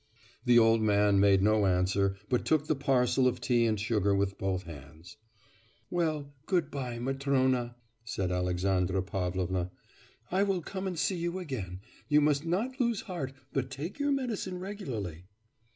[0.45, 4.35] The old man made no answer but took the parcel of tea and sugar with
[4.39, 5.17] both hands.
[5.91, 9.69] 'Well, good bye, Matrona!' said Alexandra Pavlovna,
[10.31, 11.79] 'I will come and see you again; and
[12.09, 15.25] you must not lose heart but take your medicine regularly.